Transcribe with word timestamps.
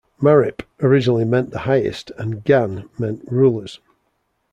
"Marip" 0.19 0.61
originally 0.81 1.25
meant 1.25 1.51
the 1.51 1.59
highest, 1.59 2.09
and 2.17 2.43
"gan" 2.43 2.89
meant 2.97 3.21
rulers. 3.31 3.79